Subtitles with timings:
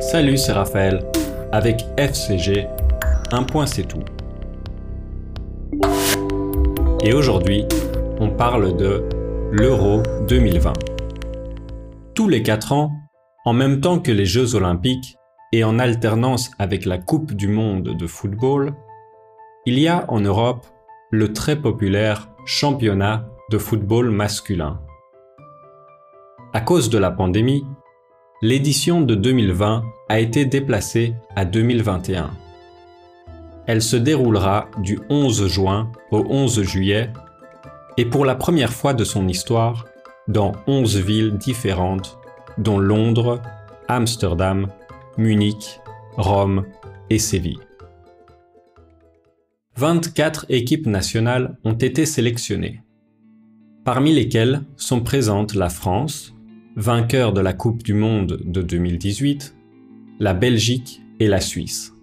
[0.00, 1.04] Salut, c'est Raphaël.
[1.52, 2.68] Avec FCG,
[3.32, 4.04] un point c'est tout.
[7.02, 7.66] Et aujourd'hui,
[8.20, 9.08] on parle de
[9.50, 10.72] l'Euro 2020.
[12.14, 12.92] Tous les 4 ans,
[13.44, 15.16] en même temps que les Jeux olympiques
[15.52, 18.74] et en alternance avec la Coupe du monde de football,
[19.66, 20.66] il y a en Europe
[21.10, 24.80] le très populaire championnat de football masculin.
[26.52, 27.64] À cause de la pandémie,
[28.44, 32.30] l'édition de 2020 a été déplacée à 2021.
[33.66, 37.10] Elle se déroulera du 11 juin au 11 juillet
[37.96, 39.86] et pour la première fois de son histoire
[40.28, 42.18] dans 11 villes différentes
[42.58, 43.40] dont Londres,
[43.88, 44.68] Amsterdam,
[45.16, 45.80] Munich,
[46.18, 46.66] Rome
[47.08, 47.60] et Séville.
[49.76, 52.82] 24 équipes nationales ont été sélectionnées,
[53.84, 56.34] parmi lesquelles sont présentes la France,
[56.76, 59.54] vainqueur de la Coupe du Monde de 2018,
[60.18, 61.94] la Belgique et la Suisse.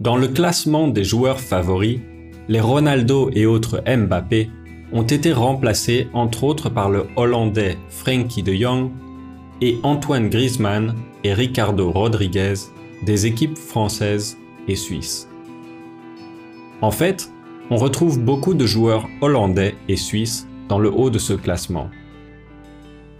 [0.00, 2.00] Dans le classement des joueurs favoris,
[2.48, 4.50] les Ronaldo et autres Mbappé
[4.92, 8.90] ont été remplacés entre autres par le Hollandais Frankie de Jong
[9.60, 12.54] et Antoine Griezmann et Ricardo Rodriguez
[13.04, 15.28] des équipes françaises et suisses.
[16.80, 17.30] En fait,
[17.70, 21.88] on retrouve beaucoup de joueurs hollandais et suisses dans le haut de ce classement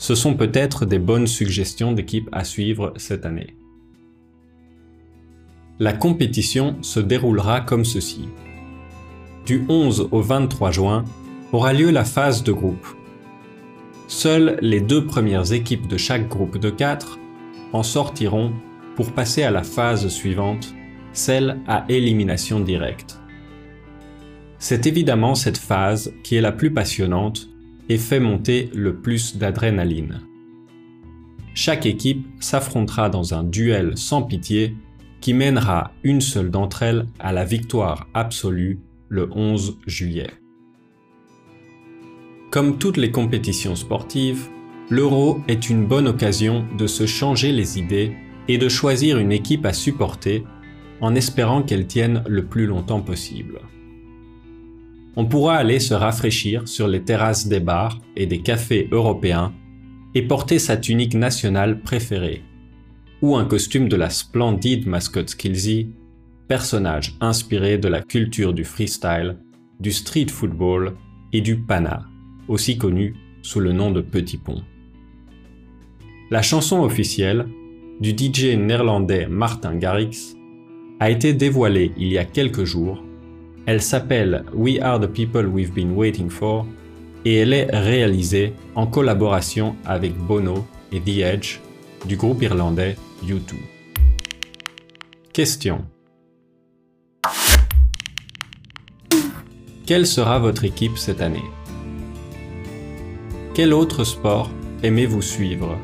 [0.00, 3.54] ce sont peut-être des bonnes suggestions d'équipes à suivre cette année.
[5.78, 8.26] La compétition se déroulera comme ceci.
[9.44, 11.04] Du 11 au 23 juin
[11.52, 12.86] aura lieu la phase de groupe.
[14.08, 17.18] Seules les deux premières équipes de chaque groupe de 4
[17.74, 18.54] en sortiront
[18.96, 20.74] pour passer à la phase suivante,
[21.12, 23.20] celle à élimination directe.
[24.58, 27.50] C'est évidemment cette phase qui est la plus passionnante
[27.90, 30.22] et fait monter le plus d'adrénaline.
[31.54, 34.76] Chaque équipe s'affrontera dans un duel sans pitié
[35.20, 40.30] qui mènera une seule d'entre elles à la victoire absolue le 11 juillet.
[42.50, 44.48] Comme toutes les compétitions sportives,
[44.88, 48.12] l'Euro est une bonne occasion de se changer les idées
[48.46, 50.44] et de choisir une équipe à supporter
[51.00, 53.60] en espérant qu'elle tienne le plus longtemps possible
[55.20, 59.52] on pourra aller se rafraîchir sur les terrasses des bars et des cafés européens
[60.14, 62.42] et porter sa tunique nationale préférée,
[63.20, 65.90] ou un costume de la splendide mascotte Skillsy,
[66.48, 69.36] personnage inspiré de la culture du freestyle,
[69.78, 70.96] du street football
[71.34, 72.06] et du pana,
[72.48, 74.62] aussi connu sous le nom de Petit Pont.
[76.30, 77.46] La chanson officielle,
[78.00, 80.34] du DJ néerlandais Martin Garrix,
[80.98, 83.02] a été dévoilée il y a quelques jours
[83.70, 86.66] elle s'appelle We Are the People We've Been Waiting For
[87.24, 91.60] et elle est réalisée en collaboration avec Bono et The Edge
[92.04, 93.54] du groupe irlandais U2.
[95.32, 95.84] Question.
[99.86, 101.44] Quelle sera votre équipe cette année?
[103.54, 104.50] Quel autre sport
[104.82, 105.78] aimez-vous suivre?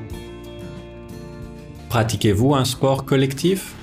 [1.88, 3.76] Pratiquez-vous un sport collectif?